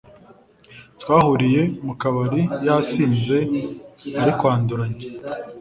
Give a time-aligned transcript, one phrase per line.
[1.01, 3.37] Twahuriye mukabari yasinze
[4.21, 5.03] arikwanduranya